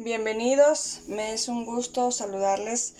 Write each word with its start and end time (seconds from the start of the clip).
Bienvenidos, 0.00 1.00
me 1.08 1.32
es 1.32 1.48
un 1.48 1.64
gusto 1.64 2.12
saludarles 2.12 2.94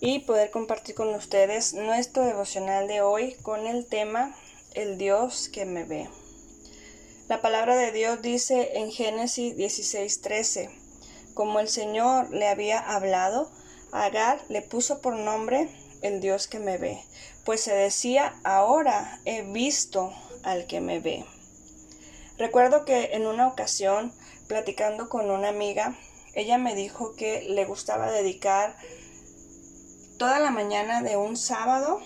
y 0.00 0.20
poder 0.20 0.50
compartir 0.50 0.94
con 0.94 1.14
ustedes 1.14 1.74
nuestro 1.74 2.24
devocional 2.24 2.88
de 2.88 3.02
hoy 3.02 3.34
con 3.42 3.66
el 3.66 3.84
tema 3.84 4.34
El 4.72 4.96
Dios 4.96 5.50
que 5.50 5.66
me 5.66 5.84
ve. 5.84 6.08
La 7.28 7.42
palabra 7.42 7.76
de 7.76 7.92
Dios 7.92 8.22
dice 8.22 8.78
en 8.78 8.90
Génesis 8.90 9.54
16:13, 9.54 10.70
como 11.34 11.60
el 11.60 11.68
Señor 11.68 12.30
le 12.30 12.48
había 12.48 12.78
hablado, 12.78 13.50
Agar 13.92 14.40
le 14.48 14.62
puso 14.62 15.02
por 15.02 15.14
nombre 15.14 15.68
el 16.00 16.22
Dios 16.22 16.46
que 16.46 16.58
me 16.58 16.78
ve, 16.78 17.04
pues 17.44 17.60
se 17.60 17.74
decía, 17.74 18.40
ahora 18.44 19.20
he 19.26 19.42
visto 19.42 20.14
al 20.42 20.66
que 20.66 20.80
me 20.80 21.00
ve. 21.00 21.26
Recuerdo 22.38 22.86
que 22.86 23.10
en 23.12 23.26
una 23.26 23.46
ocasión 23.46 24.10
platicando 24.52 25.08
con 25.08 25.30
una 25.30 25.48
amiga, 25.48 25.94
ella 26.34 26.58
me 26.58 26.74
dijo 26.74 27.16
que 27.16 27.46
le 27.48 27.64
gustaba 27.64 28.12
dedicar 28.12 28.76
toda 30.18 30.40
la 30.40 30.50
mañana 30.50 31.00
de 31.00 31.16
un 31.16 31.38
sábado, 31.38 32.02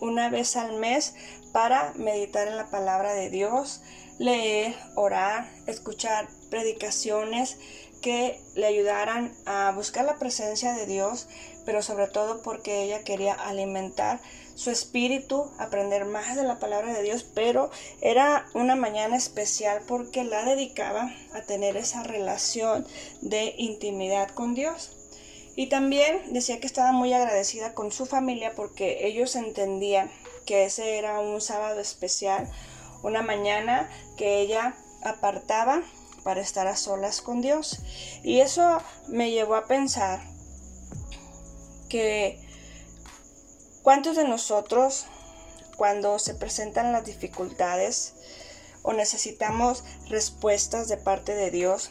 una 0.00 0.28
vez 0.28 0.56
al 0.56 0.76
mes, 0.76 1.14
para 1.52 1.92
meditar 1.94 2.48
en 2.48 2.56
la 2.56 2.68
palabra 2.68 3.14
de 3.14 3.30
Dios, 3.30 3.80
leer, 4.18 4.74
orar, 4.96 5.48
escuchar 5.68 6.26
predicaciones 6.50 7.58
que 8.02 8.40
le 8.56 8.66
ayudaran 8.66 9.32
a 9.46 9.70
buscar 9.70 10.04
la 10.04 10.18
presencia 10.18 10.72
de 10.72 10.84
Dios, 10.84 11.28
pero 11.64 11.80
sobre 11.80 12.08
todo 12.08 12.42
porque 12.42 12.82
ella 12.82 13.04
quería 13.04 13.34
alimentar 13.34 14.18
su 14.58 14.72
espíritu, 14.72 15.52
aprender 15.56 16.04
más 16.04 16.34
de 16.34 16.42
la 16.42 16.58
palabra 16.58 16.92
de 16.92 17.04
Dios, 17.04 17.24
pero 17.32 17.70
era 18.00 18.44
una 18.54 18.74
mañana 18.74 19.16
especial 19.16 19.82
porque 19.86 20.24
la 20.24 20.44
dedicaba 20.44 21.14
a 21.32 21.42
tener 21.42 21.76
esa 21.76 22.02
relación 22.02 22.84
de 23.20 23.54
intimidad 23.56 24.30
con 24.30 24.56
Dios. 24.56 24.96
Y 25.54 25.68
también 25.68 26.32
decía 26.32 26.58
que 26.58 26.66
estaba 26.66 26.90
muy 26.90 27.12
agradecida 27.12 27.72
con 27.72 27.92
su 27.92 28.04
familia 28.04 28.54
porque 28.56 29.06
ellos 29.06 29.36
entendían 29.36 30.10
que 30.44 30.64
ese 30.64 30.98
era 30.98 31.20
un 31.20 31.40
sábado 31.40 31.78
especial, 31.78 32.50
una 33.04 33.22
mañana 33.22 33.88
que 34.16 34.40
ella 34.40 34.74
apartaba 35.04 35.84
para 36.24 36.40
estar 36.40 36.66
a 36.66 36.74
solas 36.74 37.22
con 37.22 37.42
Dios. 37.42 37.78
Y 38.24 38.40
eso 38.40 38.82
me 39.06 39.30
llevó 39.30 39.54
a 39.54 39.66
pensar 39.66 40.20
que 41.88 42.47
¿Cuántos 43.88 44.16
de 44.16 44.28
nosotros, 44.28 45.06
cuando 45.78 46.18
se 46.18 46.34
presentan 46.34 46.92
las 46.92 47.06
dificultades 47.06 48.12
o 48.82 48.92
necesitamos 48.92 49.82
respuestas 50.10 50.88
de 50.88 50.98
parte 50.98 51.34
de 51.34 51.50
Dios 51.50 51.90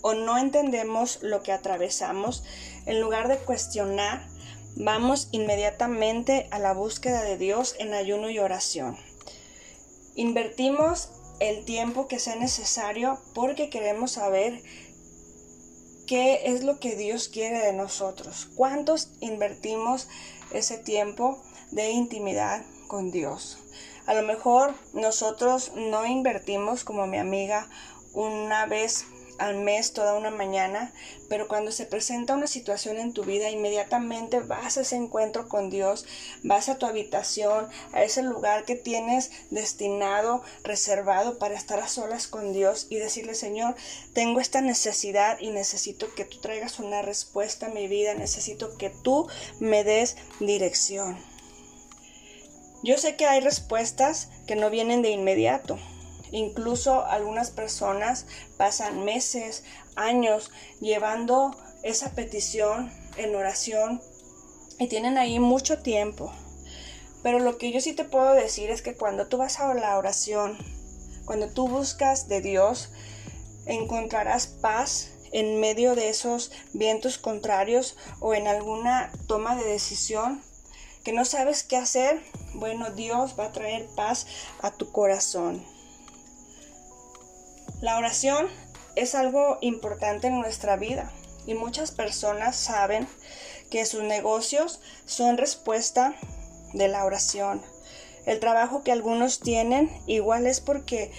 o 0.00 0.14
no 0.14 0.38
entendemos 0.38 1.18
lo 1.22 1.42
que 1.42 1.50
atravesamos, 1.50 2.44
en 2.86 3.00
lugar 3.00 3.26
de 3.26 3.38
cuestionar, 3.38 4.24
vamos 4.76 5.26
inmediatamente 5.32 6.46
a 6.52 6.60
la 6.60 6.72
búsqueda 6.72 7.24
de 7.24 7.36
Dios 7.36 7.74
en 7.80 7.94
ayuno 7.94 8.30
y 8.30 8.38
oración? 8.38 8.96
Invertimos 10.14 11.08
el 11.40 11.64
tiempo 11.64 12.06
que 12.06 12.20
sea 12.20 12.36
necesario 12.36 13.18
porque 13.34 13.70
queremos 13.70 14.12
saber 14.12 14.62
qué 16.06 16.42
es 16.44 16.62
lo 16.62 16.78
que 16.78 16.96
Dios 16.96 17.28
quiere 17.28 17.58
de 17.58 17.72
nosotros. 17.72 18.48
¿Cuántos 18.54 19.08
invertimos 19.20 20.08
ese 20.52 20.78
tiempo 20.78 21.42
de 21.70 21.90
intimidad 21.90 22.62
con 22.88 23.10
Dios? 23.10 23.58
A 24.06 24.14
lo 24.14 24.22
mejor 24.22 24.74
nosotros 24.92 25.72
no 25.74 26.06
invertimos 26.06 26.84
como 26.84 27.06
mi 27.06 27.18
amiga 27.18 27.68
una 28.12 28.66
vez 28.66 29.06
al 29.38 29.56
mes, 29.56 29.92
toda 29.92 30.14
una 30.14 30.30
mañana, 30.30 30.92
pero 31.28 31.48
cuando 31.48 31.72
se 31.72 31.86
presenta 31.86 32.34
una 32.34 32.46
situación 32.46 32.98
en 32.98 33.12
tu 33.12 33.24
vida, 33.24 33.50
inmediatamente 33.50 34.40
vas 34.40 34.76
a 34.76 34.82
ese 34.82 34.96
encuentro 34.96 35.48
con 35.48 35.70
Dios, 35.70 36.06
vas 36.42 36.68
a 36.68 36.78
tu 36.78 36.86
habitación, 36.86 37.68
a 37.92 38.02
ese 38.02 38.22
lugar 38.22 38.64
que 38.64 38.76
tienes 38.76 39.30
destinado, 39.50 40.42
reservado 40.62 41.38
para 41.38 41.54
estar 41.54 41.80
a 41.80 41.88
solas 41.88 42.26
con 42.26 42.52
Dios 42.52 42.86
y 42.90 42.96
decirle, 42.96 43.34
Señor, 43.34 43.74
tengo 44.12 44.40
esta 44.40 44.60
necesidad 44.60 45.38
y 45.40 45.50
necesito 45.50 46.14
que 46.14 46.24
tú 46.24 46.38
traigas 46.40 46.78
una 46.78 47.02
respuesta 47.02 47.66
a 47.66 47.70
mi 47.70 47.88
vida, 47.88 48.14
necesito 48.14 48.76
que 48.76 48.90
tú 48.90 49.28
me 49.60 49.84
des 49.84 50.16
dirección. 50.40 51.18
Yo 52.82 52.98
sé 52.98 53.16
que 53.16 53.24
hay 53.26 53.40
respuestas 53.40 54.28
que 54.46 54.56
no 54.56 54.68
vienen 54.68 55.00
de 55.00 55.08
inmediato, 55.08 55.78
Incluso 56.30 57.04
algunas 57.04 57.50
personas 57.50 58.26
pasan 58.56 59.04
meses, 59.04 59.64
años 59.96 60.50
llevando 60.80 61.56
esa 61.82 62.10
petición 62.14 62.92
en 63.16 63.36
oración 63.36 64.00
y 64.78 64.88
tienen 64.88 65.18
ahí 65.18 65.38
mucho 65.38 65.78
tiempo. 65.78 66.32
Pero 67.22 67.38
lo 67.38 67.56
que 67.58 67.72
yo 67.72 67.80
sí 67.80 67.94
te 67.94 68.04
puedo 68.04 68.34
decir 68.34 68.70
es 68.70 68.82
que 68.82 68.94
cuando 68.94 69.28
tú 69.28 69.38
vas 69.38 69.60
a 69.60 69.72
la 69.74 69.96
oración, 69.96 70.58
cuando 71.24 71.48
tú 71.48 71.68
buscas 71.68 72.28
de 72.28 72.40
Dios, 72.40 72.90
encontrarás 73.66 74.46
paz 74.46 75.12
en 75.32 75.58
medio 75.58 75.94
de 75.94 76.10
esos 76.10 76.52
vientos 76.72 77.18
contrarios 77.18 77.96
o 78.20 78.34
en 78.34 78.46
alguna 78.46 79.10
toma 79.26 79.56
de 79.56 79.64
decisión 79.64 80.42
que 81.02 81.12
no 81.12 81.24
sabes 81.24 81.62
qué 81.64 81.76
hacer. 81.76 82.22
Bueno, 82.54 82.90
Dios 82.90 83.34
va 83.38 83.46
a 83.46 83.52
traer 83.52 83.86
paz 83.94 84.26
a 84.62 84.70
tu 84.70 84.92
corazón. 84.92 85.64
La 87.84 87.98
oración 87.98 88.48
es 88.96 89.14
algo 89.14 89.58
importante 89.60 90.28
en 90.28 90.40
nuestra 90.40 90.76
vida 90.76 91.12
y 91.46 91.52
muchas 91.52 91.90
personas 91.90 92.56
saben 92.56 93.06
que 93.70 93.84
sus 93.84 94.02
negocios 94.02 94.80
son 95.04 95.36
respuesta 95.36 96.14
de 96.72 96.88
la 96.88 97.04
oración. 97.04 97.60
El 98.24 98.40
trabajo 98.40 98.82
que 98.82 98.90
algunos 98.90 99.38
tienen 99.38 99.90
igual 100.06 100.46
es 100.46 100.62
porque 100.62 101.12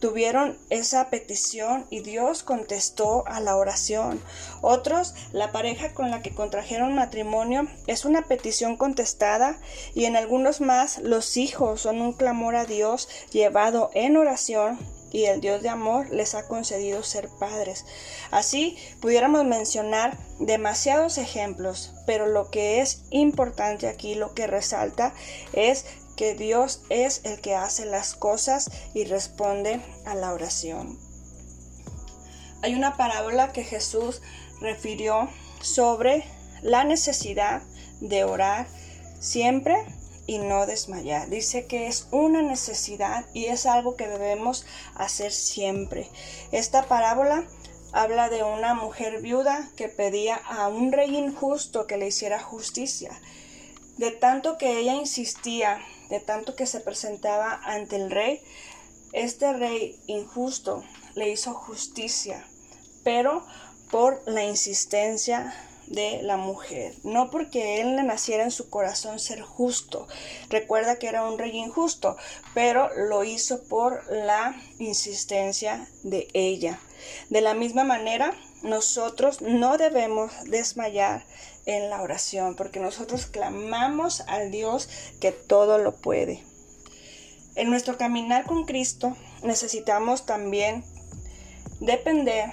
tuvieron 0.00 0.58
esa 0.68 1.08
petición 1.08 1.86
y 1.88 2.00
Dios 2.00 2.42
contestó 2.42 3.26
a 3.26 3.40
la 3.40 3.56
oración. 3.56 4.22
Otros, 4.60 5.14
la 5.32 5.50
pareja 5.50 5.94
con 5.94 6.10
la 6.10 6.20
que 6.20 6.34
contrajeron 6.34 6.94
matrimonio 6.94 7.68
es 7.86 8.04
una 8.04 8.20
petición 8.26 8.76
contestada 8.76 9.58
y 9.94 10.04
en 10.04 10.16
algunos 10.16 10.60
más 10.60 10.98
los 10.98 11.38
hijos 11.38 11.80
son 11.80 12.02
un 12.02 12.12
clamor 12.12 12.54
a 12.54 12.66
Dios 12.66 13.08
llevado 13.30 13.90
en 13.94 14.18
oración 14.18 14.78
y 15.12 15.26
el 15.26 15.40
Dios 15.40 15.62
de 15.62 15.68
amor 15.68 16.10
les 16.10 16.34
ha 16.34 16.48
concedido 16.48 17.02
ser 17.02 17.28
padres. 17.28 17.84
Así 18.30 18.76
pudiéramos 19.00 19.44
mencionar 19.44 20.16
demasiados 20.40 21.18
ejemplos, 21.18 21.92
pero 22.06 22.26
lo 22.26 22.50
que 22.50 22.80
es 22.80 23.02
importante 23.10 23.88
aquí, 23.88 24.14
lo 24.14 24.34
que 24.34 24.46
resalta, 24.46 25.14
es 25.52 25.84
que 26.16 26.34
Dios 26.34 26.82
es 26.88 27.20
el 27.24 27.40
que 27.40 27.54
hace 27.54 27.84
las 27.84 28.14
cosas 28.14 28.70
y 28.94 29.04
responde 29.04 29.80
a 30.06 30.14
la 30.14 30.32
oración. 30.32 30.98
Hay 32.62 32.74
una 32.74 32.96
parábola 32.96 33.52
que 33.52 33.64
Jesús 33.64 34.22
refirió 34.60 35.28
sobre 35.60 36.24
la 36.62 36.84
necesidad 36.84 37.62
de 38.00 38.24
orar 38.24 38.66
siempre 39.20 39.76
y 40.26 40.38
no 40.38 40.66
desmayar. 40.66 41.28
Dice 41.28 41.66
que 41.66 41.86
es 41.86 42.06
una 42.10 42.42
necesidad 42.42 43.26
y 43.32 43.46
es 43.46 43.66
algo 43.66 43.96
que 43.96 44.08
debemos 44.08 44.64
hacer 44.94 45.32
siempre. 45.32 46.08
Esta 46.52 46.84
parábola 46.84 47.46
habla 47.92 48.28
de 48.28 48.42
una 48.42 48.74
mujer 48.74 49.20
viuda 49.20 49.70
que 49.76 49.88
pedía 49.88 50.36
a 50.36 50.68
un 50.68 50.92
rey 50.92 51.16
injusto 51.16 51.86
que 51.86 51.96
le 51.96 52.08
hiciera 52.08 52.40
justicia. 52.40 53.10
De 53.98 54.10
tanto 54.10 54.56
que 54.56 54.78
ella 54.78 54.94
insistía, 54.94 55.80
de 56.08 56.20
tanto 56.20 56.56
que 56.56 56.66
se 56.66 56.80
presentaba 56.80 57.60
ante 57.64 57.96
el 57.96 58.10
rey, 58.10 58.42
este 59.12 59.52
rey 59.52 60.00
injusto 60.06 60.82
le 61.14 61.28
hizo 61.28 61.52
justicia, 61.52 62.46
pero 63.04 63.44
por 63.90 64.22
la 64.26 64.44
insistencia 64.44 65.54
de 65.86 66.22
la 66.22 66.36
mujer, 66.36 66.94
no 67.04 67.30
porque 67.30 67.80
él 67.80 67.96
le 67.96 68.02
naciera 68.02 68.44
en 68.44 68.50
su 68.50 68.70
corazón 68.70 69.18
ser 69.18 69.42
justo. 69.42 70.06
Recuerda 70.48 70.96
que 70.96 71.08
era 71.08 71.28
un 71.28 71.38
rey 71.38 71.56
injusto, 71.56 72.16
pero 72.54 72.88
lo 73.08 73.24
hizo 73.24 73.62
por 73.64 74.04
la 74.10 74.54
insistencia 74.78 75.86
de 76.02 76.28
ella. 76.32 76.78
De 77.30 77.40
la 77.40 77.54
misma 77.54 77.84
manera, 77.84 78.34
nosotros 78.62 79.40
no 79.42 79.76
debemos 79.76 80.32
desmayar 80.44 81.24
en 81.66 81.90
la 81.90 82.02
oración, 82.02 82.56
porque 82.56 82.80
nosotros 82.80 83.26
clamamos 83.26 84.22
al 84.22 84.50
Dios 84.50 84.88
que 85.20 85.32
todo 85.32 85.78
lo 85.78 85.96
puede. 85.96 86.42
En 87.54 87.70
nuestro 87.70 87.98
caminar 87.98 88.44
con 88.44 88.64
Cristo 88.64 89.16
necesitamos 89.42 90.24
también 90.24 90.84
depender 91.80 92.50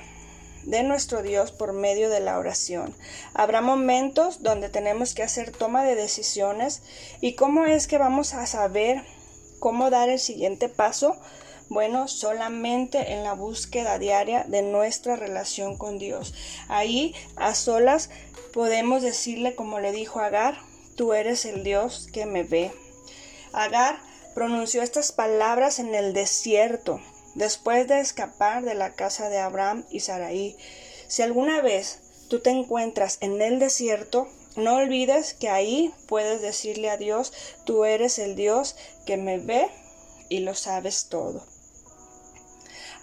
de 0.63 0.83
nuestro 0.83 1.21
Dios 1.21 1.51
por 1.51 1.73
medio 1.73 2.09
de 2.09 2.19
la 2.19 2.37
oración. 2.37 2.95
Habrá 3.33 3.61
momentos 3.61 4.43
donde 4.43 4.69
tenemos 4.69 5.13
que 5.13 5.23
hacer 5.23 5.51
toma 5.51 5.83
de 5.83 5.95
decisiones 5.95 6.81
y 7.21 7.33
cómo 7.33 7.65
es 7.65 7.87
que 7.87 7.97
vamos 7.97 8.33
a 8.33 8.45
saber 8.45 9.03
cómo 9.59 9.89
dar 9.89 10.09
el 10.09 10.19
siguiente 10.19 10.69
paso. 10.69 11.17
Bueno, 11.69 12.07
solamente 12.07 13.13
en 13.13 13.23
la 13.23 13.33
búsqueda 13.33 13.99
diaria 13.99 14.43
de 14.43 14.63
nuestra 14.63 15.15
relación 15.15 15.77
con 15.77 15.99
Dios. 15.99 16.33
Ahí, 16.67 17.13
a 17.35 17.53
solas, 17.53 18.09
podemos 18.53 19.03
decirle 19.03 19.53
como 19.53 19.79
le 19.79 19.91
dijo 19.91 20.19
Agar, 20.19 20.57
tú 20.95 21.13
eres 21.13 21.45
el 21.45 21.63
Dios 21.63 22.07
que 22.11 22.25
me 22.25 22.43
ve. 22.43 22.71
Agar 23.53 23.99
pronunció 24.33 24.81
estas 24.81 25.11
palabras 25.11 25.79
en 25.79 25.93
el 25.93 26.13
desierto, 26.13 27.01
después 27.39 27.87
de 27.87 28.01
escapar 28.01 28.63
de 28.63 28.73
la 28.73 28.93
casa 28.93 29.29
de 29.29 29.39
Abraham 29.39 29.85
y 29.89 30.01
Saraí. 30.01 30.57
Si 31.07 31.21
alguna 31.21 31.61
vez 31.61 31.99
tú 32.27 32.41
te 32.41 32.49
encuentras 32.49 33.17
en 33.21 33.41
el 33.41 33.59
desierto, 33.59 34.27
no 34.57 34.75
olvides 34.75 35.35
que 35.35 35.47
ahí 35.47 35.93
puedes 36.05 36.41
decirle 36.41 36.89
a 36.89 36.97
Dios, 36.97 37.31
tú 37.63 37.85
eres 37.85 38.19
el 38.19 38.35
Dios 38.35 38.75
que 39.05 39.15
me 39.15 39.39
ve 39.39 39.69
y 40.27 40.39
lo 40.39 40.53
sabes 40.53 41.07
todo. 41.07 41.45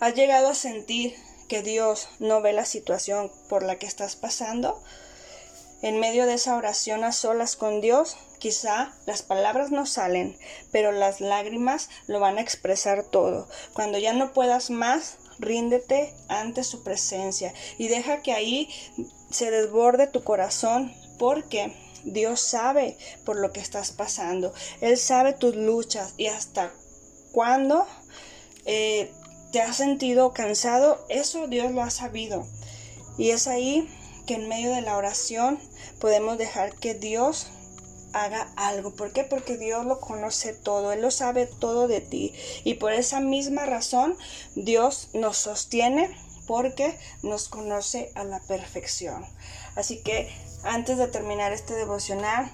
¿Has 0.00 0.14
llegado 0.14 0.48
a 0.48 0.54
sentir 0.54 1.16
que 1.48 1.62
Dios 1.62 2.10
no 2.18 2.42
ve 2.42 2.52
la 2.52 2.66
situación 2.66 3.32
por 3.48 3.62
la 3.62 3.78
que 3.78 3.86
estás 3.86 4.16
pasando? 4.16 4.82
En 5.80 5.98
medio 5.98 6.26
de 6.26 6.34
esa 6.34 6.56
oración 6.56 7.04
a 7.04 7.12
solas 7.12 7.56
con 7.56 7.80
Dios, 7.80 8.18
quizá 8.46 8.94
las 9.06 9.24
palabras 9.24 9.72
no 9.72 9.86
salen, 9.86 10.38
pero 10.70 10.92
las 10.92 11.20
lágrimas 11.20 11.88
lo 12.06 12.20
van 12.20 12.38
a 12.38 12.40
expresar 12.40 13.02
todo. 13.02 13.48
Cuando 13.74 13.98
ya 13.98 14.12
no 14.12 14.32
puedas 14.32 14.70
más, 14.70 15.16
ríndete 15.40 16.14
ante 16.28 16.62
su 16.62 16.84
presencia 16.84 17.52
y 17.76 17.88
deja 17.88 18.22
que 18.22 18.32
ahí 18.32 18.68
se 19.32 19.50
desborde 19.50 20.06
tu 20.06 20.22
corazón 20.22 20.94
porque 21.18 21.74
Dios 22.04 22.38
sabe 22.38 22.96
por 23.24 23.34
lo 23.34 23.50
que 23.50 23.58
estás 23.58 23.90
pasando. 23.90 24.54
Él 24.80 24.96
sabe 24.96 25.32
tus 25.32 25.56
luchas 25.56 26.14
y 26.16 26.28
hasta 26.28 26.72
cuándo 27.32 27.84
eh, 28.64 29.10
te 29.50 29.60
has 29.60 29.76
sentido 29.76 30.32
cansado, 30.32 31.04
eso 31.08 31.48
Dios 31.48 31.72
lo 31.72 31.82
ha 31.82 31.90
sabido. 31.90 32.46
Y 33.18 33.30
es 33.30 33.48
ahí 33.48 33.88
que 34.24 34.34
en 34.34 34.46
medio 34.46 34.72
de 34.72 34.82
la 34.82 34.96
oración 34.96 35.58
podemos 35.98 36.38
dejar 36.38 36.76
que 36.76 36.94
Dios 36.94 37.48
haga 38.24 38.48
algo. 38.56 38.94
¿Por 38.94 39.12
qué? 39.12 39.24
Porque 39.24 39.56
Dios 39.56 39.84
lo 39.84 40.00
conoce 40.00 40.52
todo, 40.54 40.92
Él 40.92 41.02
lo 41.02 41.10
sabe 41.10 41.46
todo 41.46 41.88
de 41.88 42.00
ti. 42.00 42.34
Y 42.64 42.74
por 42.74 42.92
esa 42.92 43.20
misma 43.20 43.66
razón 43.66 44.16
Dios 44.54 45.10
nos 45.12 45.36
sostiene 45.36 46.16
porque 46.46 46.98
nos 47.22 47.48
conoce 47.48 48.12
a 48.14 48.24
la 48.24 48.40
perfección. 48.40 49.26
Así 49.74 50.02
que 50.02 50.30
antes 50.62 50.96
de 50.96 51.08
terminar 51.08 51.52
este 51.52 51.74
devocional, 51.74 52.50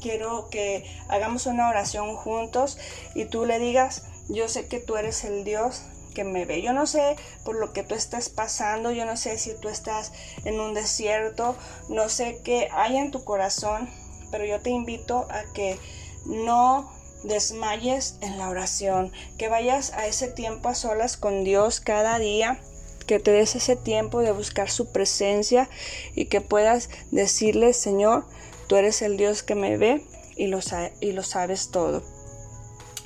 quiero 0.00 0.48
que 0.50 0.84
hagamos 1.08 1.46
una 1.46 1.68
oración 1.68 2.16
juntos 2.16 2.78
y 3.14 3.26
tú 3.26 3.46
le 3.46 3.58
digas, 3.58 4.04
yo 4.28 4.48
sé 4.48 4.66
que 4.66 4.80
tú 4.80 4.96
eres 4.96 5.24
el 5.24 5.44
Dios 5.44 5.82
que 6.14 6.24
me 6.24 6.44
ve. 6.44 6.62
Yo 6.62 6.72
no 6.72 6.86
sé 6.86 7.16
por 7.44 7.56
lo 7.56 7.72
que 7.72 7.84
tú 7.84 7.94
estás 7.94 8.28
pasando, 8.28 8.90
yo 8.90 9.06
no 9.06 9.16
sé 9.16 9.38
si 9.38 9.54
tú 9.54 9.68
estás 9.68 10.12
en 10.44 10.60
un 10.60 10.74
desierto, 10.74 11.56
no 11.88 12.08
sé 12.08 12.40
qué 12.44 12.68
hay 12.72 12.96
en 12.96 13.10
tu 13.10 13.24
corazón, 13.24 13.88
pero 14.30 14.44
yo 14.44 14.60
te 14.60 14.70
invito 14.70 15.26
a 15.30 15.42
que 15.52 15.78
no 16.26 16.90
desmayes 17.22 18.16
en 18.20 18.38
la 18.38 18.48
oración, 18.48 19.12
que 19.38 19.48
vayas 19.48 19.92
a 19.92 20.06
ese 20.06 20.28
tiempo 20.28 20.68
a 20.68 20.74
solas 20.74 21.16
con 21.16 21.44
Dios 21.44 21.80
cada 21.80 22.18
día, 22.18 22.60
que 23.06 23.18
te 23.18 23.32
des 23.32 23.56
ese 23.56 23.76
tiempo 23.76 24.20
de 24.20 24.32
buscar 24.32 24.70
su 24.70 24.92
presencia 24.92 25.68
y 26.14 26.26
que 26.26 26.40
puedas 26.40 26.88
decirle, 27.10 27.72
Señor, 27.72 28.24
tú 28.68 28.76
eres 28.76 29.02
el 29.02 29.16
Dios 29.16 29.42
que 29.42 29.54
me 29.54 29.76
ve 29.76 30.04
y 30.36 30.46
lo, 30.46 30.60
y 31.00 31.12
lo 31.12 31.22
sabes 31.22 31.70
todo. 31.70 32.02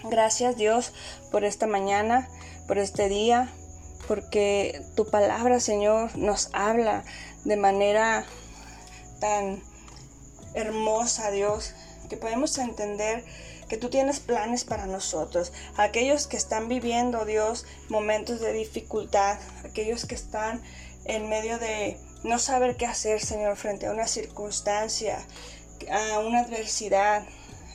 Gracias 0.05 0.57
Dios 0.57 0.93
por 1.33 1.45
esta 1.45 1.67
mañana, 1.67 2.29
por 2.67 2.79
este 2.79 3.09
día, 3.09 3.51
porque 4.07 4.83
tu 4.95 5.07
palabra, 5.07 5.61
Señor, 5.61 6.17
nos 6.17 6.51
habla 6.53 7.05
de 7.45 7.57
manera 7.57 8.27
tan 9.21 9.63
hermosa, 10.55 11.31
Dios, 11.31 11.75
que 12.09 12.17
podemos 12.17 12.57
entender 12.59 13.25
que 13.69 13.77
tú 13.77 13.89
tienes 13.91 14.21
planes 14.21 14.65
para 14.65 14.87
nosotros. 14.87 15.53
Aquellos 15.77 16.27
que 16.27 16.37
están 16.37 16.69
viviendo, 16.69 17.25
Dios, 17.25 17.67
momentos 17.89 18.41
de 18.41 18.53
dificultad, 18.53 19.39
aquellos 19.65 20.07
que 20.07 20.15
están 20.15 20.63
en 21.05 21.29
medio 21.29 21.59
de 21.59 21.99
no 22.23 22.39
saber 22.39 22.77
qué 22.77 22.87
hacer, 22.87 23.21
Señor, 23.21 23.57
frente 23.57 23.87
a 23.87 23.93
una 23.93 24.07
circunstancia, 24.07 25.19
a 25.91 26.19
una 26.21 26.41
adversidad, 26.41 27.27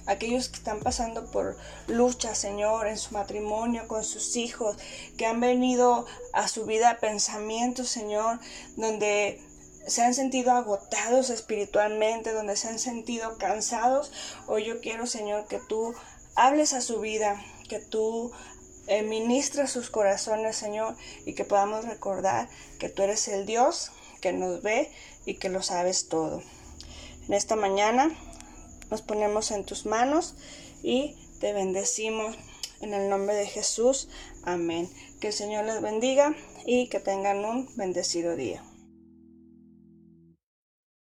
aquellos 0.07 0.49
que 0.49 0.57
están 0.57 0.79
pasando 0.79 1.29
por 1.29 1.57
lucha, 1.87 2.33
Señor, 2.33 2.87
en 2.87 2.97
su 2.97 3.13
matrimonio, 3.13 3.87
con 3.87 4.03
sus 4.03 4.35
hijos, 4.35 4.75
que 5.17 5.27
han 5.27 5.39
venido 5.39 6.05
a 6.33 6.47
su 6.47 6.65
vida 6.65 6.97
pensamientos, 6.99 7.89
Señor, 7.89 8.39
donde 8.75 9.39
se 9.89 10.03
han 10.03 10.13
sentido 10.13 10.51
agotados 10.51 11.29
espiritualmente, 11.29 12.31
donde 12.31 12.55
se 12.55 12.67
han 12.67 12.79
sentido 12.79 13.37
cansados. 13.37 14.11
Hoy 14.47 14.65
yo 14.65 14.81
quiero, 14.81 15.07
Señor, 15.07 15.47
que 15.47 15.59
tú 15.59 15.93
hables 16.35 16.73
a 16.73 16.81
su 16.81 16.99
vida, 16.99 17.43
que 17.67 17.79
tú 17.79 18.31
eh, 18.87 19.03
ministres 19.03 19.71
sus 19.71 19.89
corazones, 19.89 20.55
Señor, 20.55 20.95
y 21.25 21.33
que 21.33 21.45
podamos 21.45 21.85
recordar 21.85 22.49
que 22.79 22.89
tú 22.89 23.03
eres 23.03 23.27
el 23.27 23.45
Dios 23.45 23.91
que 24.21 24.33
nos 24.33 24.61
ve 24.61 24.91
y 25.25 25.35
que 25.35 25.49
lo 25.49 25.61
sabes 25.61 26.07
todo. 26.07 26.41
En 27.27 27.33
esta 27.33 27.55
mañana 27.55 28.11
nos 28.89 29.01
ponemos 29.01 29.51
en 29.51 29.65
tus 29.65 29.85
manos 29.85 30.35
y 30.83 31.15
te 31.39 31.53
bendecimos 31.53 32.35
en 32.81 32.93
el 32.93 33.09
nombre 33.09 33.35
de 33.35 33.45
Jesús. 33.45 34.09
Amén. 34.43 34.89
Que 35.19 35.27
el 35.27 35.33
Señor 35.33 35.65
les 35.65 35.81
bendiga 35.81 36.35
y 36.65 36.87
que 36.87 36.99
tengan 36.99 37.45
un 37.45 37.69
bendecido 37.75 38.35
día. 38.35 38.63